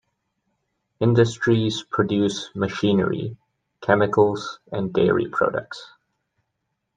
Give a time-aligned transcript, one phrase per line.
[0.99, 3.37] Industries produce machinery,
[3.83, 5.89] chemicals and dairy products.